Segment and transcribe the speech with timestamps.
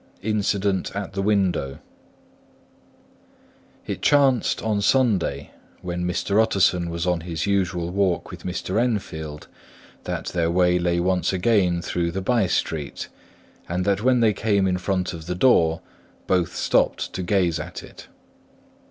[0.23, 1.77] INCIDENT AT THE WINDOW
[3.85, 5.51] It chanced on Sunday,
[5.83, 6.41] when Mr.
[6.41, 8.81] Utterson was on his usual walk with Mr.
[8.81, 9.47] Enfield,
[10.05, 13.09] that their way lay once again through the by street;
[13.69, 15.81] and that when they came in front of the door,
[16.25, 18.07] both stopped to gaze on it.